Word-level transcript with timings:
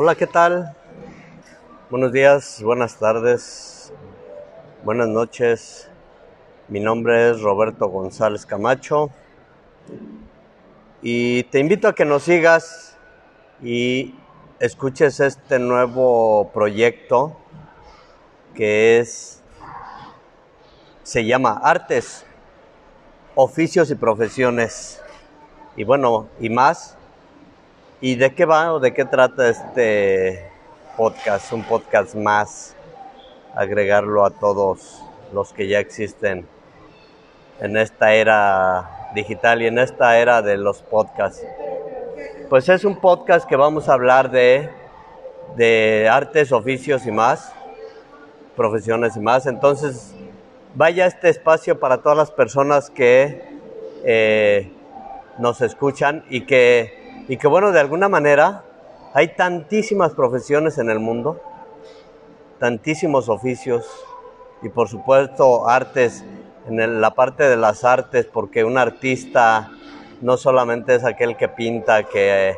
Hola, 0.00 0.14
¿qué 0.14 0.28
tal? 0.28 0.76
Buenos 1.90 2.12
días, 2.12 2.62
buenas 2.62 3.00
tardes, 3.00 3.92
buenas 4.84 5.08
noches. 5.08 5.90
Mi 6.68 6.78
nombre 6.78 7.30
es 7.30 7.40
Roberto 7.40 7.88
González 7.88 8.46
Camacho 8.46 9.10
y 11.02 11.42
te 11.50 11.58
invito 11.58 11.88
a 11.88 11.96
que 11.96 12.04
nos 12.04 12.22
sigas 12.22 12.96
y 13.60 14.14
escuches 14.60 15.18
este 15.18 15.58
nuevo 15.58 16.52
proyecto 16.54 17.36
que 18.54 19.00
es 19.00 19.42
se 21.02 21.24
llama 21.24 21.60
Artes, 21.60 22.24
Oficios 23.34 23.90
y 23.90 23.96
Profesiones. 23.96 25.02
Y 25.74 25.82
bueno, 25.82 26.28
y 26.38 26.50
más. 26.50 26.97
¿Y 28.00 28.14
de 28.14 28.32
qué 28.32 28.44
va 28.44 28.72
o 28.72 28.78
de 28.78 28.94
qué 28.94 29.04
trata 29.04 29.48
este 29.48 30.48
podcast? 30.96 31.52
Un 31.52 31.64
podcast 31.64 32.14
más, 32.14 32.76
agregarlo 33.56 34.24
a 34.24 34.30
todos 34.30 35.02
los 35.32 35.52
que 35.52 35.66
ya 35.66 35.80
existen 35.80 36.46
en 37.60 37.76
esta 37.76 38.14
era 38.14 39.10
digital 39.16 39.62
y 39.62 39.66
en 39.66 39.80
esta 39.80 40.16
era 40.16 40.42
de 40.42 40.58
los 40.58 40.80
podcasts. 40.82 41.44
Pues 42.48 42.68
es 42.68 42.84
un 42.84 43.00
podcast 43.00 43.48
que 43.48 43.56
vamos 43.56 43.88
a 43.88 43.94
hablar 43.94 44.30
de, 44.30 44.70
de 45.56 46.08
artes, 46.08 46.52
oficios 46.52 47.04
y 47.04 47.10
más, 47.10 47.52
profesiones 48.54 49.16
y 49.16 49.20
más. 49.20 49.44
Entonces, 49.46 50.14
vaya 50.76 51.04
este 51.06 51.30
espacio 51.30 51.80
para 51.80 51.98
todas 51.98 52.16
las 52.16 52.30
personas 52.30 52.90
que 52.90 53.42
eh, 54.04 54.70
nos 55.40 55.62
escuchan 55.62 56.24
y 56.30 56.42
que 56.42 56.97
y 57.28 57.36
que 57.36 57.46
bueno, 57.46 57.72
de 57.72 57.80
alguna 57.80 58.08
manera 58.08 58.64
hay 59.12 59.28
tantísimas 59.28 60.12
profesiones 60.12 60.78
en 60.78 60.88
el 60.88 60.98
mundo, 60.98 61.40
tantísimos 62.58 63.28
oficios 63.28 63.86
y 64.62 64.70
por 64.70 64.88
supuesto 64.88 65.68
artes, 65.68 66.24
en 66.66 67.00
la 67.00 67.14
parte 67.14 67.44
de 67.44 67.56
las 67.56 67.84
artes, 67.84 68.26
porque 68.26 68.64
un 68.64 68.78
artista 68.78 69.70
no 70.22 70.36
solamente 70.36 70.94
es 70.94 71.04
aquel 71.04 71.36
que 71.36 71.48
pinta, 71.48 72.02
que, 72.04 72.56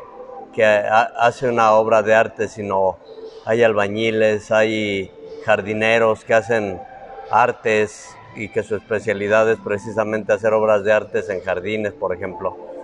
que 0.53 0.65
hace 0.65 1.49
una 1.49 1.73
obra 1.73 2.01
de 2.01 2.15
arte, 2.15 2.47
sino 2.47 2.97
hay 3.45 3.63
albañiles, 3.63 4.51
hay 4.51 5.11
jardineros 5.45 6.23
que 6.23 6.33
hacen 6.33 6.81
artes 7.29 8.15
y 8.35 8.49
que 8.49 8.63
su 8.63 8.75
especialidad 8.75 9.49
es 9.51 9.59
precisamente 9.59 10.31
hacer 10.31 10.53
obras 10.53 10.83
de 10.83 10.93
artes 10.93 11.29
en 11.29 11.41
jardines, 11.41 11.93
por 11.93 12.13
ejemplo 12.15 12.80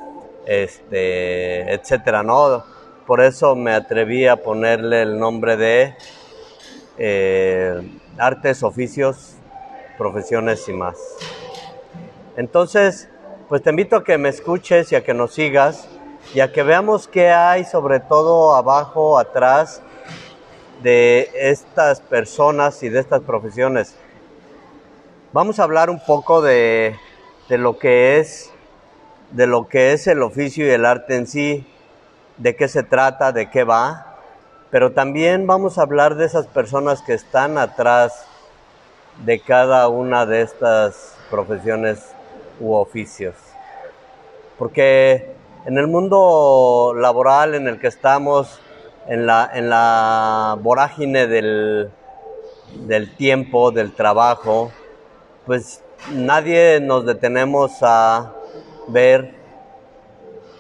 este, 0.48 1.74
etcétera, 1.74 2.24
¿no? 2.24 2.64
Por 3.06 3.22
eso 3.22 3.56
me 3.56 3.74
atreví 3.74 4.28
a 4.28 4.38
ponerle 4.38 5.02
el 5.02 5.20
nombre 5.20 5.58
de 5.58 5.96
eh, 6.98 8.00
artes, 8.18 8.64
oficios, 8.64 9.36
profesiones 9.98 10.68
y 10.68 10.74
más. 10.74 10.98
Entonces, 12.38 13.10
pues 13.50 13.62
te 13.62 13.70
invito 13.70 13.98
a 13.98 14.04
que 14.04 14.18
me 14.18 14.30
escuches 14.30 14.92
y 14.92 14.96
a 14.96 15.04
que 15.04 15.14
nos 15.14 15.34
sigas 15.34 15.88
y 16.34 16.40
a 16.40 16.52
que 16.52 16.64
veamos 16.64 17.08
qué 17.08 17.30
hay 17.30 17.64
sobre 17.64 18.00
todo 18.00 18.56
abajo, 18.56 19.18
atrás 19.18 19.82
de 20.82 21.30
estas 21.34 22.00
personas 22.02 22.84
y 22.84 22.90
de 22.90 23.00
estas 23.00 23.22
profesiones. 23.22 23.96
Vamos 25.34 25.60
a 25.60 25.64
hablar 25.64 25.90
un 25.90 26.00
poco 26.00 26.42
de, 26.42 26.96
de 27.50 27.58
lo 27.58 27.78
que 27.78 28.20
es 28.20 28.52
de 29.32 29.48
lo 29.48 29.68
que 29.68 29.94
es 29.94 30.08
el 30.08 30.22
oficio 30.22 30.66
y 30.66 30.72
el 30.72 30.86
arte 30.86 31.16
en 31.16 31.28
sí, 31.28 31.66
de 32.38 32.56
qué 32.56 32.68
se 32.68 32.84
trata, 32.84 33.32
de 33.32 33.50
qué 33.50 33.64
va, 33.64 34.18
pero 34.70 34.92
también 34.92 35.48
vamos 35.48 35.78
a 35.78 35.84
hablar 35.84 36.16
de 36.16 36.26
esas 36.26 36.48
personas 36.48 37.02
que 37.02 37.14
están 37.14 37.58
atrás 37.58 38.26
de 39.26 39.40
cada 39.40 39.88
una 39.88 40.26
de 40.26 40.42
estas 40.42 41.16
profesiones 41.30 42.12
u 42.60 42.74
oficios. 42.74 43.36
Porque 44.58 45.36
en 45.66 45.78
el 45.78 45.88
mundo 45.88 46.94
laboral 46.96 47.56
en 47.56 47.68
el 47.68 47.80
que 47.80 47.88
estamos, 47.88 48.60
en 49.08 49.26
la, 49.26 49.50
en 49.54 49.70
la 49.70 50.58
vorágine 50.62 51.28
del, 51.28 51.90
del 52.86 53.16
tiempo, 53.16 53.72
del 53.72 53.94
trabajo, 53.94 54.72
pues 55.46 55.82
nadie 56.12 56.80
nos 56.82 57.06
detenemos 57.06 57.72
a 57.82 58.34
ver 58.88 59.38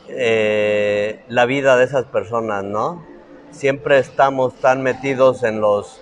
eh, 0.09 1.19
la 1.27 1.45
vida 1.45 1.75
de 1.75 1.83
esas 1.83 2.05
personas, 2.05 2.63
¿no? 2.63 3.03
Siempre 3.51 3.99
estamos 3.99 4.53
tan 4.55 4.81
metidos 4.81 5.43
en 5.43 5.59
los, 5.59 6.01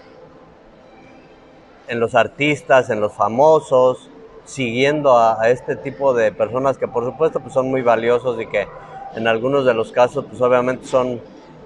en 1.87 1.99
los 1.99 2.13
artistas, 2.13 2.89
en 2.89 3.01
los 3.01 3.13
famosos, 3.13 4.09
siguiendo 4.45 5.17
a, 5.17 5.49
este 5.49 5.75
tipo 5.75 6.13
de 6.13 6.31
personas 6.31 6.77
que 6.77 6.87
por 6.87 7.03
supuesto 7.03 7.39
pues, 7.39 7.53
son 7.53 7.69
muy 7.69 7.81
valiosos 7.81 8.39
y 8.39 8.45
que 8.45 8.67
en 9.15 9.27
algunos 9.27 9.65
de 9.65 9.73
los 9.73 9.91
casos 9.91 10.25
pues 10.29 10.39
obviamente 10.39 10.85
son, 10.85 11.19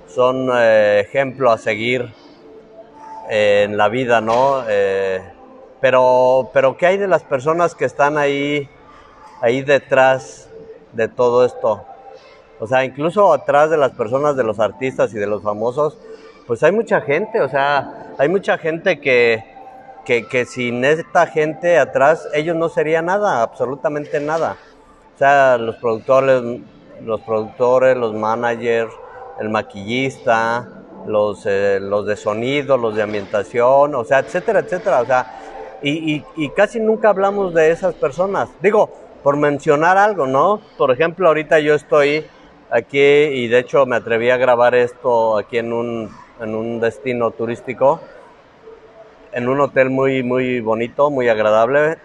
son 0.07 0.49
eh, 0.53 1.01
ejemplo 1.01 1.51
a 1.51 1.57
seguir 1.57 2.13
eh, 3.29 3.63
en 3.65 3.75
la 3.75 3.89
vida, 3.89 4.21
¿no? 4.21 4.63
pero, 5.81 6.49
pero 6.53 6.77
¿qué 6.77 6.85
hay 6.85 6.97
de 6.97 7.07
las 7.07 7.23
personas 7.23 7.75
que 7.75 7.85
están 7.85 8.17
ahí, 8.17 8.69
ahí 9.41 9.61
detrás 9.61 10.48
de 10.93 11.07
todo 11.07 11.45
esto. 11.45 11.85
O 12.59 12.67
sea, 12.67 12.83
incluso 12.83 13.31
atrás 13.33 13.69
de 13.69 13.77
las 13.77 13.91
personas, 13.91 14.35
de 14.35 14.43
los 14.43 14.59
artistas 14.59 15.13
y 15.13 15.17
de 15.17 15.27
los 15.27 15.41
famosos, 15.41 15.97
pues 16.45 16.61
hay 16.63 16.71
mucha 16.71 16.99
gente, 17.01 17.41
o 17.41 17.47
sea, 17.47 18.13
hay 18.17 18.27
mucha 18.27 18.57
gente 18.57 18.99
que, 18.99 19.43
que, 20.03 20.45
sin 20.45 20.83
esta 20.83 21.27
gente 21.27 21.77
atrás, 21.77 22.27
ellos 22.33 22.55
no 22.55 22.67
serían 22.67 23.05
nada, 23.05 23.43
absolutamente 23.43 24.19
nada. 24.19 24.57
O 25.15 25.17
sea, 25.17 25.57
los 25.57 25.75
productores, 25.77 26.41
los 27.01 27.21
productores, 27.21 27.95
los 27.95 28.13
managers, 28.13 28.91
el 29.39 29.49
maquillista, 29.49 30.67
los, 31.05 31.45
eh, 31.45 31.79
los 31.79 32.05
de 32.05 32.17
sonido, 32.17 32.77
los 32.77 32.95
de 32.95 33.03
ambientación, 33.03 33.95
o 33.95 34.03
sea, 34.03 34.19
etcétera, 34.19 34.59
etcétera. 34.59 35.01
O 35.01 35.05
sea, 35.05 35.35
y 35.81 36.49
casi 36.57 36.79
nunca 36.79 37.09
hablamos 37.09 37.53
de 37.53 37.71
esas 37.71 37.93
personas. 37.93 38.49
Digo, 38.61 38.89
por 39.23 39.37
mencionar 39.37 39.97
algo, 39.97 40.27
¿no? 40.27 40.61
Por 40.77 40.91
ejemplo, 40.91 41.27
ahorita 41.27 41.59
yo 41.59 41.75
estoy 41.75 42.25
aquí 42.69 42.99
y 42.99 43.47
de 43.47 43.59
hecho 43.59 43.85
me 43.85 43.95
atreví 43.95 44.29
a 44.29 44.37
grabar 44.37 44.75
esto 44.75 45.37
aquí 45.37 45.57
en 45.57 45.73
un, 45.73 46.09
en 46.39 46.55
un 46.55 46.79
destino 46.79 47.31
turístico, 47.31 47.99
en 49.31 49.49
un 49.49 49.59
hotel 49.59 49.89
muy, 49.89 50.23
muy 50.23 50.59
bonito, 50.61 51.09
muy 51.09 51.29
agradable, 51.29 51.97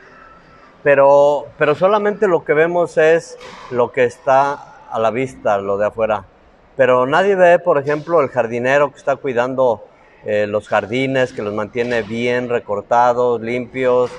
pero, 0.83 1.47
pero 1.59 1.75
solamente 1.75 2.29
lo 2.29 2.45
que 2.45 2.53
vemos 2.53 2.99
es 2.99 3.39
lo 3.71 3.93
que 3.93 4.05
está 4.05 4.87
a 4.91 4.99
la 4.99 5.11
vista, 5.11 5.59
lo 5.59 5.79
de 5.79 5.87
afuera. 5.87 6.25
Pero 6.77 7.07
nadie 7.07 7.37
ve, 7.37 7.59
por 7.59 7.79
ejemplo, 7.79 8.21
el 8.21 8.29
jardinero 8.29 8.91
que 8.91 8.99
está 8.99 9.17
cuidando 9.17 9.85
eh, 10.25 10.47
los 10.47 10.69
jardines, 10.69 11.33
que 11.33 11.43
los 11.43 11.55
mantiene 11.55 12.03
bien 12.03 12.49
recortados, 12.49 13.41
limpios, 13.41 14.11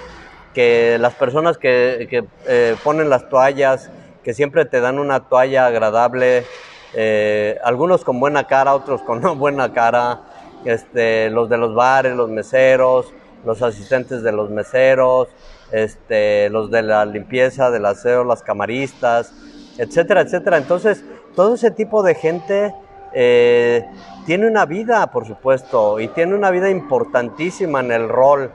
que 0.55 0.97
las 0.99 1.13
personas 1.13 1.57
que, 1.57 2.25
eh, 2.47 2.75
ponen 2.83 3.09
las 3.09 3.29
toallas, 3.29 3.91
que 4.23 4.33
siempre 4.33 4.65
te 4.65 4.79
dan 4.79 4.97
una 4.97 5.19
toalla 5.19 5.67
agradable, 5.67 6.45
eh, 6.93 7.59
algunos 7.63 8.05
con 8.05 8.19
buena 8.19 8.47
cara, 8.47 8.73
otros 8.73 9.01
con 9.01 9.21
no 9.21 9.35
buena 9.35 9.73
cara, 9.73 10.21
este, 10.63 11.29
los 11.29 11.49
de 11.49 11.57
los 11.57 11.75
bares, 11.75 12.15
los 12.15 12.29
meseros, 12.29 13.13
los 13.45 13.61
asistentes 13.61 14.23
de 14.23 14.31
los 14.31 14.49
meseros, 14.49 15.27
este, 15.71 16.49
los 16.49 16.71
de 16.71 16.81
la 16.81 17.05
limpieza, 17.05 17.69
del 17.69 17.85
aseo, 17.85 18.23
las 18.23 18.41
camaristas, 18.41 19.33
etcétera, 19.77 20.21
etcétera. 20.21 20.57
Entonces, 20.57 21.03
todo 21.35 21.55
ese 21.55 21.69
tipo 21.69 22.01
de 22.01 22.15
gente 22.15 22.73
eh, 23.13 23.85
tiene 24.25 24.47
una 24.47 24.65
vida, 24.65 25.05
por 25.11 25.27
supuesto, 25.27 25.99
y 25.99 26.07
tiene 26.07 26.33
una 26.33 26.49
vida 26.49 26.69
importantísima 26.69 27.81
en 27.81 27.91
el 27.91 28.07
rol 28.07 28.51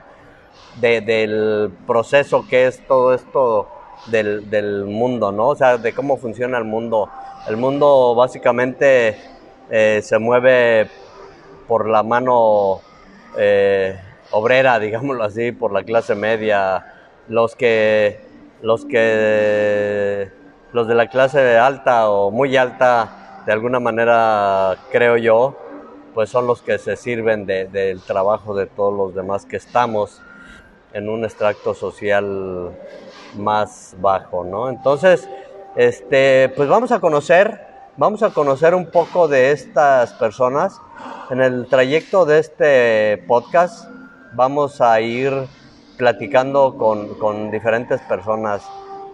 del 0.79 1.71
proceso 1.85 2.45
que 2.47 2.67
es 2.67 2.85
todo 2.87 3.13
esto 3.13 3.67
del, 4.07 4.85
mundo, 4.85 5.31
¿no? 5.31 5.49
O 5.49 5.55
sea, 5.55 5.77
de 5.77 5.93
cómo 5.93 6.17
funciona 6.17 6.57
el 6.57 6.63
mundo. 6.63 7.09
El 7.47 7.57
mundo 7.57 8.15
básicamente 8.15 9.17
eh, 9.69 10.01
se 10.03 10.19
mueve 10.19 10.89
por 11.67 11.87
la 11.87 12.03
mano 12.03 12.81
eh, 13.37 13.99
obrera, 14.31 14.79
digámoslo 14.79 15.23
así, 15.23 15.51
por 15.51 15.71
la 15.71 15.83
clase 15.83 16.15
media. 16.15 16.85
Los 17.27 17.55
que, 17.55 18.19
los 18.61 18.85
que, 18.85 20.29
los 20.73 20.87
de 20.87 20.95
la 20.95 21.07
clase 21.07 21.57
alta 21.57 22.09
o 22.09 22.31
muy 22.31 22.57
alta, 22.57 23.43
de 23.45 23.53
alguna 23.53 23.79
manera, 23.79 24.75
creo 24.91 25.17
yo, 25.17 25.55
pues 26.13 26.29
son 26.29 26.45
los 26.45 26.61
que 26.61 26.77
se 26.77 26.95
sirven 26.95 27.45
del 27.45 28.01
trabajo 28.01 28.53
de 28.53 28.65
todos 28.65 28.93
los 28.93 29.15
demás 29.15 29.45
que 29.45 29.55
estamos 29.57 30.21
en 30.93 31.09
un 31.09 31.23
extracto 31.23 31.73
social 31.73 32.71
más 33.37 33.95
bajo, 33.99 34.43
¿no? 34.43 34.69
Entonces, 34.69 35.27
este, 35.75 36.49
pues 36.55 36.67
vamos 36.67 36.91
a 36.91 36.99
conocer 36.99 37.71
vamos 37.97 38.23
a 38.23 38.29
conocer 38.29 38.73
un 38.73 38.87
poco 38.87 39.27
de 39.27 39.51
estas 39.51 40.13
personas. 40.13 40.79
En 41.29 41.41
el 41.41 41.67
trayecto 41.67 42.25
de 42.25 42.39
este 42.39 43.23
podcast 43.27 43.89
vamos 44.33 44.81
a 44.81 44.99
ir 45.01 45.33
platicando 45.97 46.77
con, 46.77 47.51
diferentes 47.51 48.01
personas 48.01 48.63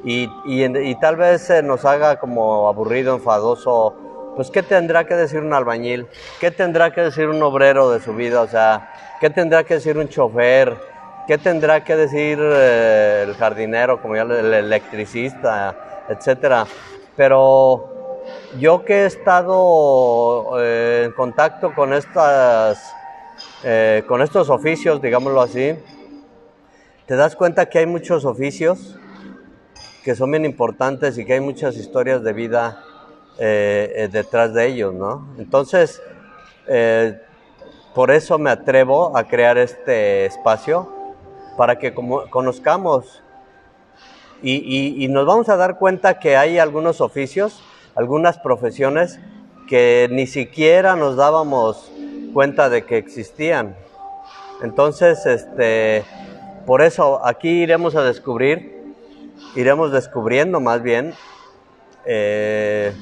y, 0.03 0.29
y, 0.45 0.95
tal 1.01 1.17
vez 1.17 1.51
nos 1.63 1.83
haga 1.85 2.17
como 2.17 2.69
aburrido, 2.69 3.15
enfadoso, 3.15 3.95
pues 4.35 4.51
¿qué 4.51 4.63
tendrá 4.63 5.05
que 5.05 5.15
decir 5.15 5.41
un 5.41 5.53
albañil? 5.53 6.07
¿Qué 6.39 6.51
tendrá 6.51 6.91
que 6.93 7.01
decir 7.01 7.27
un 7.27 7.41
obrero 7.41 7.89
de 7.89 7.99
su 7.99 8.13
vida? 8.13 8.41
O 8.41 8.47
sea, 8.47 8.93
¿qué 9.19 9.29
tendrá 9.29 9.63
que 9.63 9.75
decir 9.75 9.97
un 9.97 10.07
chofer? 10.07 10.77
¿Qué 11.27 11.37
tendrá 11.37 11.83
que 11.83 11.97
decir 11.97 12.39
eh, 12.41 13.25
el 13.27 13.35
jardinero, 13.35 14.01
como 14.01 14.15
ya 14.15 14.21
el 14.21 14.53
electricista, 14.53 16.05
etcétera? 16.07 16.65
Pero 17.17 18.23
yo 18.57 18.85
que 18.85 19.03
he 19.03 19.05
estado 19.07 20.57
eh, 20.61 21.03
en 21.03 21.11
contacto 21.11 21.75
con 21.75 21.93
estas, 21.93 22.95
eh, 23.61 24.05
con 24.07 24.21
estos 24.21 24.49
oficios, 24.49 25.01
digámoslo 25.01 25.41
así, 25.41 25.75
te 27.07 27.17
das 27.17 27.35
cuenta 27.35 27.67
que 27.67 27.79
hay 27.79 27.87
muchos 27.87 28.23
oficios 28.23 28.97
que 30.05 30.15
son 30.15 30.31
bien 30.31 30.45
importantes 30.45 31.17
y 31.17 31.25
que 31.25 31.33
hay 31.33 31.41
muchas 31.41 31.75
historias 31.75 32.23
de 32.23 32.31
vida 32.31 32.83
detrás 33.37 34.53
de 34.53 34.65
ellos, 34.65 34.93
¿no? 34.93 35.27
Entonces, 35.37 36.01
por 37.93 38.11
eso 38.11 38.39
me 38.39 38.49
atrevo 38.49 39.15
a 39.15 39.25
crear 39.25 39.59
este 39.59 40.25
espacio 40.25 40.96
para 41.57 41.79
que 41.79 41.93
conozcamos 41.93 43.23
y, 44.43 45.07
nos 45.09 45.25
vamos 45.25 45.49
a 45.49 45.57
dar 45.57 45.77
cuenta 45.77 46.19
que 46.19 46.37
hay 46.37 46.59
algunos 46.59 47.01
oficios, 47.01 47.61
algunas 47.95 48.37
profesiones 48.37 49.19
que 49.67 50.07
ni 50.11 50.27
siquiera 50.27 50.95
nos 50.95 51.15
dábamos 51.15 51.91
cuenta 52.33 52.69
de 52.69 52.85
que 52.85 52.97
existían. 52.97 53.75
Entonces, 54.61 55.25
este, 55.25 56.03
por 56.65 56.81
eso 56.81 57.25
aquí 57.25 57.49
iremos 57.49 57.95
a 57.95 58.03
descubrir, 58.03 58.93
iremos 59.55 59.91
descubriendo 59.91 60.59
más 60.59 60.83
bien 60.83 61.13
eh, 62.05 62.93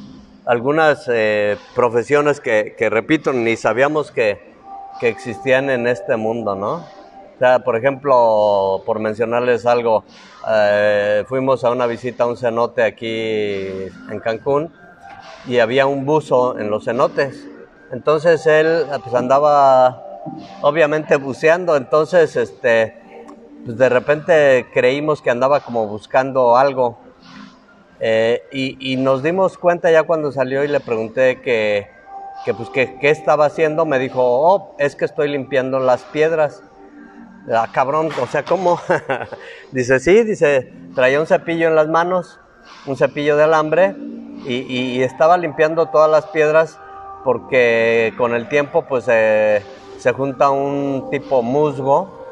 algunas 0.45 1.05
eh, 1.07 1.57
profesiones 1.75 2.39
que, 2.39 2.75
repito, 2.89 3.33
ni 3.33 3.57
sabíamos 3.57 4.11
que, 4.11 4.53
que 4.99 5.09
existían 5.09 5.69
en 5.69 5.87
este 5.87 6.15
mundo, 6.15 6.55
¿no? 6.55 6.85
Por 7.63 7.75
ejemplo, 7.75 8.81
por 8.85 8.99
mencionarles 8.99 9.65
algo, 9.65 10.05
eh, 10.49 11.25
fuimos 11.27 11.63
a 11.65 11.71
una 11.71 11.85
visita 11.85 12.23
a 12.23 12.27
un 12.27 12.37
cenote 12.37 12.81
aquí 12.81 13.87
en 14.09 14.19
Cancún 14.23 14.71
y 15.45 15.59
había 15.59 15.85
un 15.85 16.05
buzo 16.05 16.57
en 16.57 16.69
los 16.69 16.85
cenotes. 16.85 17.45
Entonces 17.91 18.45
él 18.47 18.85
pues, 19.03 19.13
andaba 19.13 20.01
obviamente 20.61 21.17
buceando, 21.17 21.75
entonces 21.75 22.35
este 22.35 23.01
pues 23.65 23.77
de 23.77 23.89
repente 23.89 24.67
creímos 24.73 25.21
que 25.21 25.31
andaba 25.31 25.59
como 25.59 25.87
buscando 25.87 26.55
algo. 26.55 26.99
Eh, 27.99 28.43
y, 28.51 28.97
nos 28.97 29.23
dimos 29.23 29.57
cuenta 29.57 29.89
ya 29.89 30.03
cuando 30.03 30.31
salió 30.31 30.63
y 30.63 30.67
le 30.67 30.79
pregunté 30.79 31.41
que, 31.41 31.87
que 32.43 32.53
pues 32.53 32.69
qué 32.69 32.97
estaba 33.01 33.45
haciendo, 33.45 33.85
me 33.85 33.97
dijo, 33.99 34.21
oh, 34.21 34.75
es 34.77 34.95
que 34.95 35.05
estoy 35.05 35.29
limpiando 35.29 35.79
las 35.79 36.03
piedras. 36.03 36.61
Ah, 37.51 37.67
cabrón, 37.71 38.09
o 38.21 38.27
sea, 38.27 38.43
¿cómo? 38.43 38.79
dice, 39.71 39.99
sí, 39.99 40.23
dice, 40.23 40.73
traía 40.95 41.19
un 41.19 41.27
cepillo 41.27 41.67
en 41.67 41.75
las 41.75 41.87
manos, 41.87 42.39
un 42.87 42.97
cepillo 42.97 43.37
de 43.37 43.43
alambre, 43.43 43.95
y, 44.47 45.01
estaba 45.01 45.37
limpiando 45.37 45.87
todas 45.87 46.09
las 46.09 46.27
piedras 46.27 46.79
porque 47.23 48.13
con 48.15 48.35
el 48.35 48.47
tiempo 48.47 48.83
pues 48.83 49.05
se 49.05 50.11
junta 50.15 50.51
un 50.51 51.09
tipo 51.09 51.41
musgo 51.41 52.25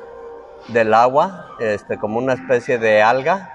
del 0.67 0.93
agua, 0.93 1.47
este, 1.59 1.97
como 1.97 2.19
una 2.19 2.33
especie 2.33 2.77
de 2.77 3.01
alga, 3.01 3.51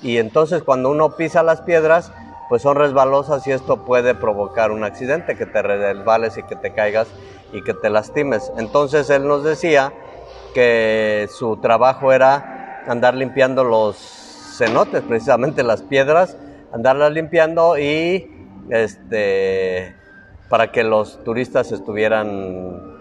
y 0.00 0.18
entonces 0.18 0.62
cuando 0.62 0.90
uno 0.90 1.16
pisa 1.16 1.42
las 1.42 1.60
piedras, 1.62 2.12
pues 2.48 2.62
son 2.62 2.76
resbalosas 2.76 3.46
y 3.46 3.52
esto 3.52 3.84
puede 3.84 4.14
provocar 4.14 4.70
un 4.70 4.84
accidente, 4.84 5.36
que 5.36 5.44
te 5.44 5.60
resbales 5.60 6.38
y 6.38 6.42
que 6.42 6.56
te 6.56 6.72
caigas 6.72 7.08
y 7.52 7.62
que 7.62 7.74
te 7.74 7.90
lastimes. 7.90 8.50
Entonces 8.56 9.10
él 9.10 9.26
nos 9.26 9.44
decía 9.44 9.92
que 10.54 11.28
su 11.30 11.56
trabajo 11.58 12.12
era 12.12 12.82
andar 12.86 13.14
limpiando 13.14 13.64
los 13.64 13.96
cenotes, 14.56 15.02
precisamente 15.02 15.62
las 15.62 15.82
piedras, 15.82 16.36
andarlas 16.72 17.12
limpiando 17.12 17.78
y 17.78 18.30
este 18.70 19.94
para 20.48 20.72
que 20.72 20.82
los 20.82 21.22
turistas 21.24 21.72
estuvieran 21.72 22.96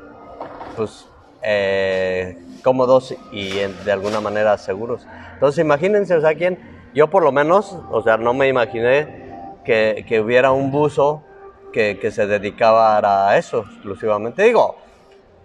pues 0.76 1.08
eh, 1.44 2.38
cómodos 2.64 3.16
y 3.32 3.52
de 3.86 3.92
alguna 3.92 4.20
manera 4.20 4.58
seguros. 4.58 5.08
Entonces 5.34 5.64
imagínense, 5.64 6.16
o 6.16 6.22
sea, 6.22 6.36
quién, 6.36 6.60
yo 6.94 7.10
por 7.10 7.24
lo 7.24 7.32
menos, 7.32 7.78
o 7.90 8.02
sea, 8.02 8.18
no 8.18 8.34
me 8.34 8.48
imaginé 8.48 9.28
que, 9.64 10.22
hubiera 10.24 10.52
un 10.52 10.72
buzo 10.72 11.24
que, 11.72 12.12
se 12.12 12.28
dedicaba 12.28 13.30
a 13.30 13.38
eso 13.38 13.60
exclusivamente. 13.60 14.44
Digo, 14.44 14.76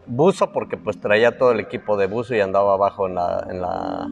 buzo 0.06 0.52
porque 0.52 0.76
pues 0.76 1.00
traía 1.00 1.38
todo 1.38 1.52
el 1.52 1.60
equipo 1.60 1.96
de 1.96 2.06
buzo 2.06 2.34
y 2.34 2.40
andaba 2.40 2.74
abajo 2.74 3.06
en 3.06 3.14
la, 3.14 3.46
en 3.48 3.60
la, 3.60 4.08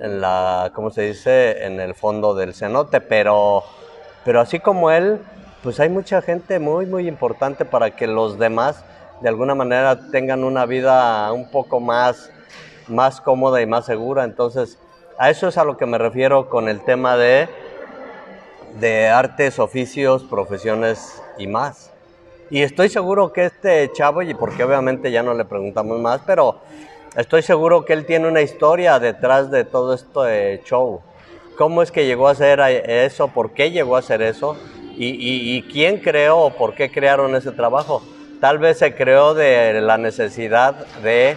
en 0.00 0.20
la 0.20 0.72
¿cómo 0.74 0.90
se 0.90 1.02
dice? 1.02 1.64
En 1.64 1.80
el 1.80 1.94
fondo 1.94 2.34
del 2.34 2.54
cenote, 2.54 3.00
pero, 3.00 3.62
pero 4.24 4.40
así 4.40 4.60
como 4.60 4.90
él, 4.90 5.20
pues 5.62 5.80
hay 5.80 5.88
mucha 5.88 6.20
gente 6.20 6.58
muy, 6.58 6.86
muy 6.86 7.08
importante 7.08 7.64
para 7.64 7.90
que 7.92 8.06
los 8.06 8.38
demás 8.38 8.84
de 9.20 9.28
alguna 9.28 9.54
manera 9.54 10.10
tengan 10.10 10.44
una 10.44 10.66
vida 10.66 11.32
un 11.32 11.50
poco 11.50 11.80
más, 11.80 12.30
más 12.88 13.20
cómoda 13.20 13.62
y 13.62 13.66
más 13.66 13.86
segura. 13.86 14.24
Entonces, 14.24 14.78
a 15.18 15.30
eso 15.30 15.48
es 15.48 15.56
a 15.56 15.64
lo 15.64 15.76
que 15.76 15.86
me 15.86 15.96
refiero 15.96 16.50
con 16.50 16.68
el 16.68 16.80
tema 16.80 17.16
de, 17.16 17.48
de 18.80 19.08
artes, 19.08 19.58
oficios, 19.58 20.24
profesiones 20.24 21.22
y 21.38 21.46
más. 21.46 21.93
Y 22.54 22.62
estoy 22.62 22.88
seguro 22.88 23.32
que 23.32 23.46
este 23.46 23.90
chavo, 23.90 24.22
y 24.22 24.32
porque 24.32 24.62
obviamente 24.62 25.10
ya 25.10 25.24
no 25.24 25.34
le 25.34 25.44
preguntamos 25.44 25.98
más, 25.98 26.20
pero 26.24 26.60
estoy 27.16 27.42
seguro 27.42 27.84
que 27.84 27.94
él 27.94 28.06
tiene 28.06 28.28
una 28.28 28.42
historia 28.42 29.00
detrás 29.00 29.50
de 29.50 29.64
todo 29.64 29.92
este 29.92 30.62
show. 30.64 31.00
¿Cómo 31.58 31.82
es 31.82 31.90
que 31.90 32.06
llegó 32.06 32.28
a 32.28 32.30
hacer 32.30 32.60
eso? 32.60 33.26
¿Por 33.26 33.54
qué 33.54 33.72
llegó 33.72 33.96
a 33.96 33.98
hacer 33.98 34.22
eso? 34.22 34.56
¿Y, 34.96 35.62
quién 35.62 35.98
creó 35.98 36.38
o 36.38 36.50
por 36.50 36.76
qué 36.76 36.92
crearon 36.92 37.34
ese 37.34 37.50
trabajo? 37.50 38.04
Tal 38.40 38.58
vez 38.58 38.78
se 38.78 38.94
creó 38.94 39.34
de 39.34 39.80
la 39.80 39.98
necesidad 39.98 40.86
de 41.02 41.36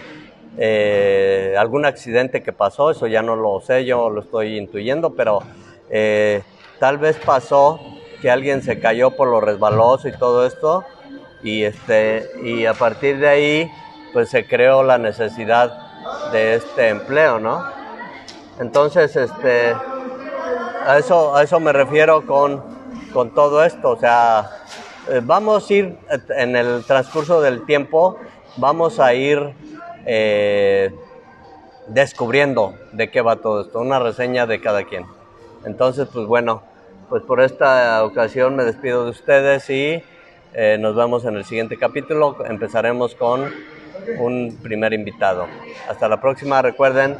eh, 0.56 1.56
algún 1.58 1.84
accidente 1.84 2.44
que 2.44 2.52
pasó, 2.52 2.92
eso 2.92 3.08
ya 3.08 3.22
no 3.22 3.34
lo 3.34 3.58
sé, 3.58 3.84
yo 3.84 4.08
lo 4.08 4.20
estoy 4.20 4.56
intuyendo, 4.56 5.14
pero 5.16 5.40
eh, 5.90 6.42
tal 6.78 6.96
vez 6.98 7.16
pasó 7.16 7.97
que 8.20 8.30
alguien 8.30 8.62
se 8.62 8.80
cayó 8.80 9.12
por 9.12 9.28
lo 9.28 9.40
resbaloso 9.40 10.08
y 10.08 10.12
todo 10.12 10.46
esto 10.46 10.84
y 11.42 11.62
este 11.64 12.30
y 12.42 12.66
a 12.66 12.74
partir 12.74 13.18
de 13.18 13.28
ahí 13.28 13.70
pues 14.12 14.28
se 14.28 14.46
creó 14.46 14.82
la 14.82 14.98
necesidad 14.98 16.30
de 16.32 16.54
este 16.54 16.88
empleo, 16.88 17.38
¿no? 17.38 17.64
Entonces, 18.60 19.14
este 19.14 19.74
a 20.86 20.98
eso 20.98 21.36
a 21.36 21.42
eso 21.42 21.60
me 21.60 21.72
refiero 21.72 22.26
con 22.26 22.62
con 23.12 23.30
todo 23.34 23.64
esto, 23.64 23.90
o 23.90 23.96
sea, 23.96 24.50
eh, 25.08 25.20
vamos 25.22 25.70
a 25.70 25.74
ir 25.74 25.96
en 26.36 26.56
el 26.56 26.84
transcurso 26.84 27.40
del 27.40 27.64
tiempo 27.64 28.18
vamos 28.58 28.98
a 28.98 29.14
ir 29.14 29.54
eh, 30.04 30.92
descubriendo 31.86 32.74
de 32.92 33.10
qué 33.10 33.22
va 33.22 33.36
todo 33.36 33.62
esto, 33.62 33.80
una 33.80 33.98
reseña 33.98 34.46
de 34.46 34.60
cada 34.60 34.84
quien. 34.84 35.06
Entonces, 35.64 36.08
pues 36.12 36.26
bueno, 36.26 36.62
pues 37.08 37.22
por 37.22 37.40
esta 37.40 38.04
ocasión 38.04 38.56
me 38.56 38.64
despido 38.64 39.04
de 39.04 39.10
ustedes 39.10 39.68
y 39.70 40.02
eh, 40.54 40.76
nos 40.78 40.94
vemos 40.94 41.24
en 41.24 41.36
el 41.36 41.44
siguiente 41.44 41.76
capítulo. 41.76 42.36
Empezaremos 42.44 43.14
con 43.14 43.50
un 44.18 44.58
primer 44.62 44.92
invitado. 44.92 45.46
Hasta 45.88 46.08
la 46.08 46.20
próxima. 46.20 46.62
Recuerden, 46.62 47.16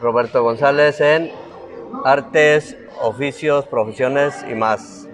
Roberto 0.00 0.42
González 0.42 1.00
en 1.00 1.30
Artes, 2.04 2.76
Oficios, 3.00 3.66
Profesiones 3.66 4.44
y 4.50 4.54
más. 4.54 5.08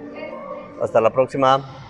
Hasta 0.80 1.00
la 1.00 1.10
próxima. 1.10 1.81